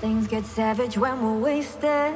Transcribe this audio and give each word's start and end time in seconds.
Things 0.00 0.28
get 0.28 0.44
savage 0.44 0.96
when 0.96 1.20
we're 1.20 1.38
wasted. 1.38 2.14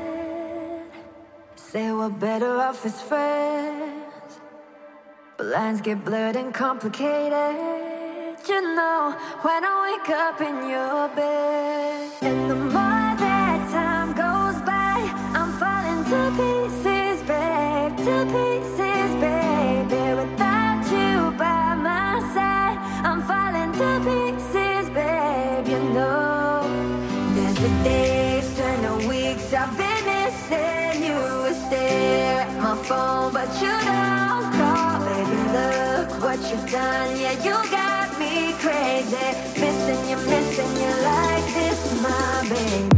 Say 1.56 1.90
we're 1.90 2.10
better 2.10 2.60
off 2.60 2.86
as 2.86 3.00
friends. 3.02 4.40
But 5.36 5.46
lines 5.46 5.80
get 5.80 6.04
blurred 6.04 6.36
and 6.36 6.54
complicated. 6.54 7.56
You 8.48 8.60
know, 8.76 9.16
when 9.42 9.64
I 9.64 9.74
wake 9.86 10.10
up 10.10 10.40
in 10.40 10.68
your 10.70 11.08
bed, 11.08 12.12
and 12.22 12.50
the 12.50 12.54
more 12.54 13.16
that 13.24 13.70
time 13.72 14.10
goes 14.14 14.62
by, 14.62 14.94
I'm 15.34 15.50
falling 15.58 16.04
to 16.10 16.20
pieces. 16.36 16.77
the 27.60 27.68
days 27.82 28.56
turn 28.56 28.82
to 28.82 29.08
weeks. 29.08 29.52
I've 29.52 29.76
been 29.76 30.04
missing 30.06 31.02
you. 31.02 31.18
Was 31.42 31.60
there 31.70 32.42
at 32.42 32.62
my 32.62 32.76
phone, 32.84 33.32
but 33.32 33.48
you 33.60 33.74
don't 33.90 34.48
call. 34.58 34.98
Baby, 35.08 35.40
look 35.58 36.22
what 36.22 36.38
you've 36.50 36.70
done. 36.70 37.18
Yeah, 37.18 37.34
you 37.46 37.56
got 37.70 38.16
me 38.18 38.52
crazy. 38.64 39.28
Missing 39.60 40.02
you, 40.08 40.16
missing 40.34 40.72
you 40.82 40.92
like 41.10 41.46
this, 41.54 42.02
my 42.02 42.48
baby. 42.48 42.97